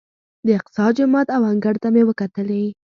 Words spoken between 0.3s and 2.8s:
د اقصی جومات او انګړ ته مې وکتلې.